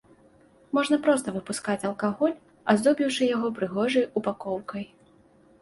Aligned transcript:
Можна 0.77 0.97
проста 1.07 1.33
выпускаць 1.35 1.85
алкаголь, 1.89 2.33
аздобіўшы 2.73 3.23
яго 3.35 3.47
прыгожай 3.61 4.11
ўпакоўкай. 4.23 4.83